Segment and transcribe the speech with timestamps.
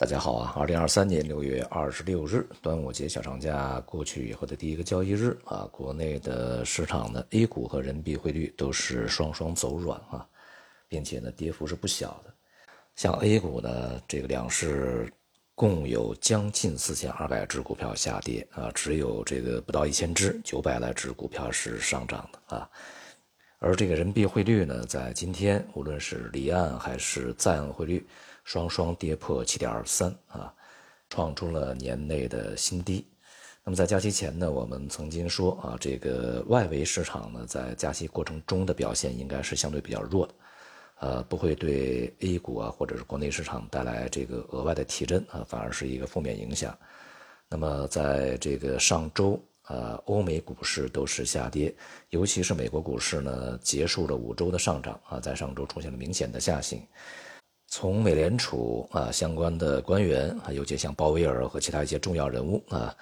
[0.00, 0.54] 大家好啊！
[0.56, 10.26] 二零二三年六月二十六日，端午节小长假过去以后的第一个交易日啊，国内的市场的，A 股和人民币汇率都是双双走软啊，
[10.88, 12.32] 并且呢，跌幅是不小的。
[12.96, 15.06] 像 A 股呢，这个两市
[15.54, 22.66] 共有将近四千二百只股票下跌啊，只有这个不到一千只，九百来只股票是上涨的啊。
[23.58, 28.02] 而这个人民币汇率呢，在今天无论是离岸还是在岸汇率。
[28.50, 30.52] 双双跌破七点二三啊，
[31.08, 33.06] 创出了年内的新低。
[33.62, 40.34] 那么在假期前呢，我们曾经说啊，这个外围市场呢，在加息过程中的表现应该是相对比较弱的，
[40.98, 46.76] 呃，不会对 A 股啊或者是国内市场带来这个额外的提振啊，反而是一个负面影响。
[47.48, 51.72] 那么在这个上周啊，欧美股市都是下跌，
[52.08, 56.84] 尤其是美国股市呢，结束了五周的上涨啊，在上周出现了明显的下行。
[57.72, 62.92] 从美联储啊相关的官员啊，尤其像鲍威尔和其他一些重要人物啊，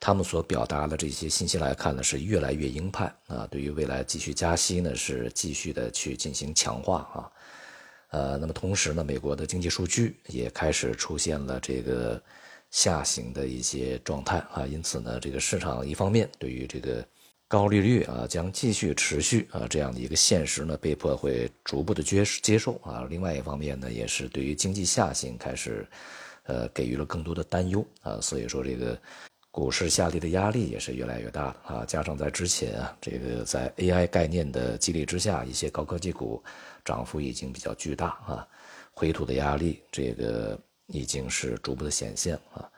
[0.00, 3.46] 他们所表达的这些信息来看呢，是越来越鹰派啊。
[3.48, 7.30] 对于未来继续加息呢，是继续的去进行强化啊。
[8.10, 12.20] 呃，那么同时呢，美国的经济数据也开始出现了这个
[12.72, 14.66] 下行的一些状态啊。
[14.66, 17.06] 因此呢，这个市场一方面对于这个。
[17.48, 23.06] 高利率啊将继续持续啊，这样的一个现实呢，被迫会逐步的接接受啊。
[23.08, 25.86] 另外一方面呢，也是对于经济下行开始，
[26.42, 28.18] 呃，给予了更多的担忧啊。
[28.20, 29.00] 所以说这个
[29.52, 31.84] 股市下跌的压力也是越来越大的啊。
[31.86, 36.42] 加上在之前啊，这个在 AI 概念的激励之下，一些高科技股
[36.84, 38.48] 涨幅已经比较巨大啊，
[38.92, 42.68] 回吐的压力这个已经是逐步的显现啊。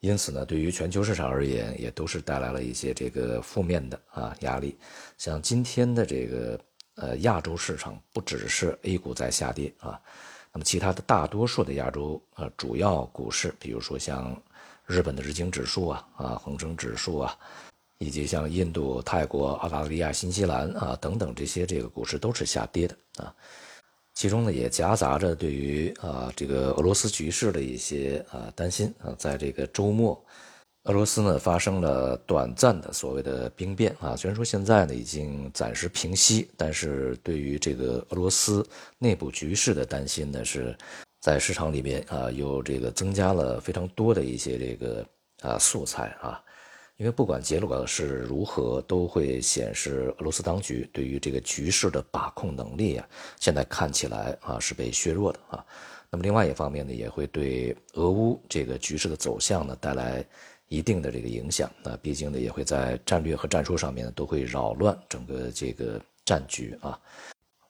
[0.00, 4.78] 因此呢，对于全球市场而言，也都是带来了一些这个负面的啊压力。
[5.16, 6.60] 像今天的这个
[6.94, 10.00] 呃亚洲市场，不只是 A 股在下跌啊，
[10.52, 14.40] 那么其他的大多数的亚洲呃主要股市，比如说像
[14.86, 17.36] 日本的日经指数啊啊恒生指数啊，
[17.98, 23.34] 以及像印度、泰国、澳大利亚、新西兰啊等等这些这个股市都是下跌的啊。
[24.18, 29.14] 其中呢，也夹杂着对于啊这个俄罗斯局势的一些啊担心啊。
[29.16, 30.20] 在这个周末，
[30.86, 34.16] 俄罗斯呢发生了短暂的所谓的兵变啊。
[34.16, 38.68] 虽然说现在呢已经暂时平息，但是对于这个俄罗斯
[38.98, 40.76] 内部局势的担心呢，是
[41.20, 45.06] 在市场里面啊又这个增加了非常多的一些这个
[45.42, 46.42] 啊素材啊。
[46.98, 55.64] 因为不管结果是如何，都会显示俄罗斯当局对于这个局势的把控能力啊，现在看起来啊是被削弱的啊。
[56.10, 60.24] 那么另外一方面呢，也会对俄乌这个局势的走向呢带来
[60.66, 61.70] 一定的这个影响。
[61.84, 66.98] 那毕竟呢，也会在战略和战术上面都会扰乱整个这个战局啊。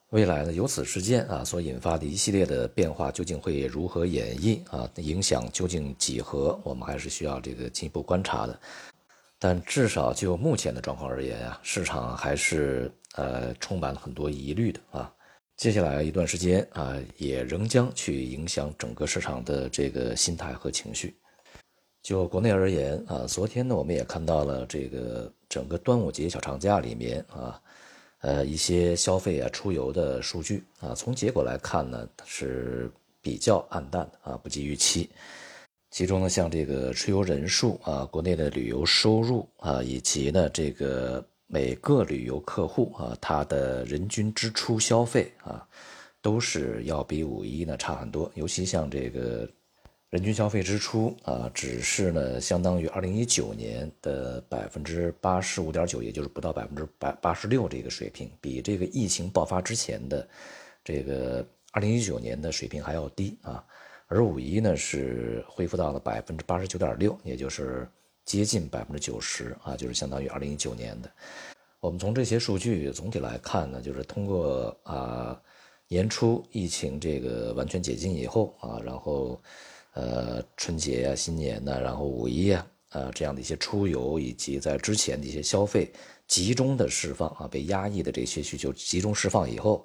[0.08, 4.90] 未来呢，由此事件啊所引发的一系列的变化，究竟会如何演绎啊？
[4.96, 6.58] 影响究竟几何？
[6.64, 8.58] 我们还是需要这个进一步观察的。
[9.38, 15.14] 但至少就目前的状况而言啊，市场还是呃充满了很多疑虑的啊。
[15.56, 21.16] 接下来一段时间啊，也仍将去影响整个市场的这个心态和情绪。
[22.02, 27.60] 就国内而言啊，昨天呢，我们也看到了这个整个端午节小长假里面啊，
[28.20, 32.90] 呃一些消费啊、出游的数据啊，从结果来看呢，是
[33.20, 35.10] 比较暗淡的啊，不及预期。
[35.90, 45.66] 其中呢，像这个出游人数啊，国内的旅游收入啊，以及呢这个每个旅游客户啊，他的人均支出消费啊，
[46.20, 48.30] 都是要比五一呢差很多。
[48.34, 49.48] 尤其像这个
[50.10, 60.28] 人均消费支出啊，只是呢相当于二零一九年的百分之八十五点九，也就是不到百分之百八十六这个水平，比这个疫情爆发之前的
[60.84, 63.64] 这个二零一九年的水平还要低啊。
[64.10, 67.86] 而五一呢是恢复到了百分之八十九点六，也就是
[68.24, 71.10] 接近百分之九十啊，就是相当于二零一九年的。
[71.80, 75.38] 我们从这些数据总体来看呢，就是通过啊
[75.88, 79.38] 年初疫情这个完全解禁以后啊，然后
[79.92, 85.92] 呃春节啊、新年呢，然后五一啊啊这样的一些出游，以及在之前的一些消费
[86.26, 89.84] 集中的释放啊，被压抑的这些需求集中释放以后，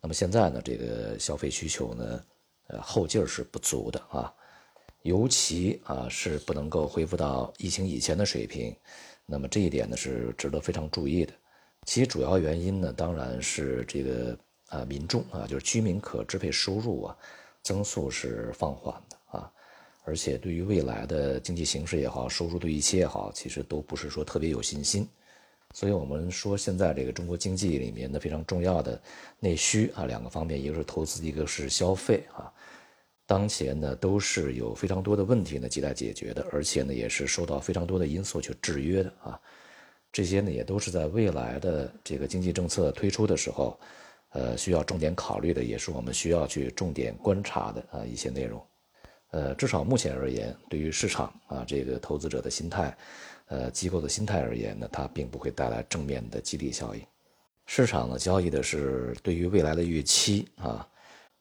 [0.00, 2.22] 那么现在呢，这个消费需求呢。
[2.68, 4.32] 呃，后劲儿是不足的啊，
[5.02, 8.74] 尤其啊是不能够恢复到疫情以前的水平，
[9.26, 11.32] 那么这一点呢是值得非常注意的。
[11.84, 14.38] 其主要原因呢，当然是这个
[14.68, 17.16] 啊民众啊，就是居民可支配收入啊
[17.62, 19.52] 增速是放缓的啊，
[20.04, 25.06] 而且对于未来的经济形势也好，收入对预期也好，其实都不是说特别有信心。
[25.74, 28.98] 所以我们说，现在这个中国经济里面的非常重要的
[29.40, 32.50] 内需啊，两个方面，一个是投资，一个是消费啊。
[33.26, 39.40] 当前呢都是有非常多的问题呢亟待解决的，而且呢也是受到非常多的因素去制约的啊。
[40.12, 43.76] 这些呢也都是在未来的这个经济政策推出的时候，
[44.28, 48.64] 呃需要重点考虑的，也是我们需要去重点观察的啊一些内容。
[49.34, 52.96] 呃，至少目前而言，对于市场啊这个投资者的心态，
[53.46, 57.02] 呃机构的心态而言呢，它并不会带来正面的激励效应。
[57.66, 60.86] 市场呢交易的是对于未来的预期啊。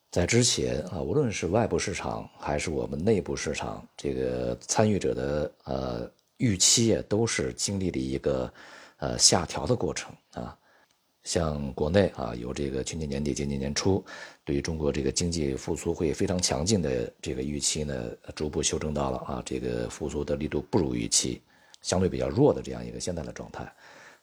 [0.09, 8.51] 在之前啊，无论是外部市场还是我们内部市场，这个参与者的呃预期啊，都是经历了一个
[8.97, 10.57] 呃下调的过程啊。
[11.23, 14.03] 像国内啊，有这个去年年底、今年年初，
[14.43, 21.41] 对于中国这个经济复苏会非常强劲的这个预期呢，逐步修正到了啊，这个复苏的力度不如预期，
[21.81, 23.73] 相对比较弱的这样一个现在的状态。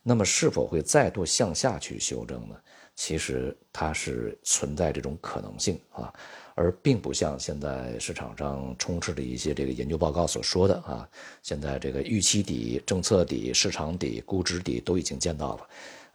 [0.03, 2.57] 那么是否会再度向下去修正呢？
[2.97, 6.13] 其实它是存在这种可能性啊，
[6.55, 11.09] 而并不像现在市场上充斥的一些这个研究报告所说的啊，
[11.43, 15.69] 现在这个预期底、政策底、市场底、估值底都已经见到了，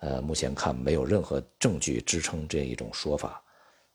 [0.05, 3.41] 呃，目前看没有任何证据支撑这一种说法。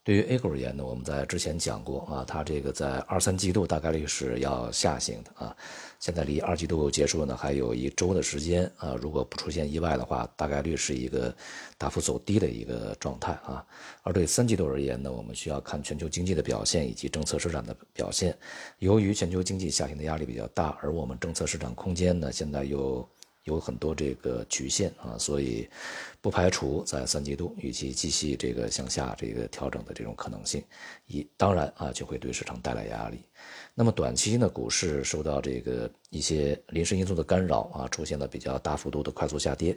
[0.02, 5.56] 对于 A 股而言呢，我们在之前讲过啊，它这个在二三季度大概率是要下行的啊。
[6.00, 11.32] 现在离二季度结束呢还有一周的时间啊，如果不出现意外的话，大概率是一个
[11.78, 13.64] 大幅走低的一个状态啊。
[14.02, 18.36] 而对三季度而言呢，我们需要看全球经济的表现以及政策市场的表现。
[18.78, 23.08] 由于全球经济下行的压力比较大，而我们政策市场空间呢现在又。
[23.44, 25.68] 有很多这个局限啊，所以
[26.20, 30.62] 不排除在三季度预期继续这个向下这个调整的这种可能性，
[31.06, 33.22] 一当然啊就会对市场带来压力。
[33.74, 39.76] 那么短期呢，股市受到这个一些临时因素的干扰啊，出现了比较大幅度的快速下跌，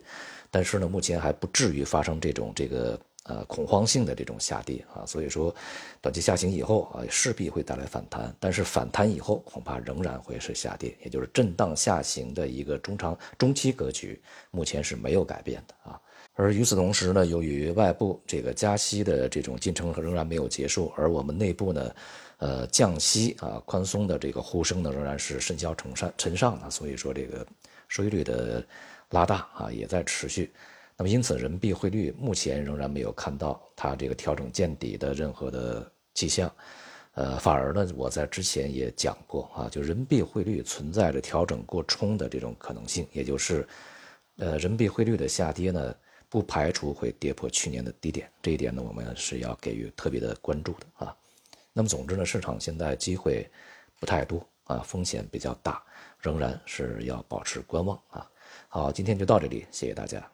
[0.52, 3.00] 但是呢，目前还不至于发生这种这个。
[3.24, 5.54] 呃，恐慌性的这种下跌啊，所以说，
[6.02, 14.22] 短期下行以后啊，势必会带来反弹，但是反弹以后恐怕仍然会是下跌，也就是震荡下行的一个中长中期格局，
[14.52, 15.98] 目前是没有改变的啊。
[16.36, 21.96] 而与此同时呢，由于外部这个加息的这种进程仍然没有结束，而我们内部呢，
[22.40, 27.48] 呃，降息啊，宽松的这个呼声呢，仍然是甚嚣尘上尘上的，所以说这个
[27.88, 28.66] 收益率的
[29.12, 30.52] 拉大啊，也在持续。
[30.96, 36.54] 那么，因此人民币汇率目前仍然没有看到它这个调整见底的任何的迹象，
[37.16, 43.68] 呃，反而呢，我在之前也讲过啊，就人民币汇率存在着调整过冲的这种可能性，也就是，
[44.38, 45.96] 呃，人民币汇率的下跌呢，
[46.30, 51.18] 不排除会跌破去年的低点，这一点呢，我们是要给予特别的关注的啊。
[51.74, 53.50] 那么，总之呢，市场现在机会
[54.00, 55.84] 不太多啊，风险比较大，
[56.20, 58.30] 仍然是要保持观望啊。
[58.70, 60.33] 好，今天就到这里，谢谢大家。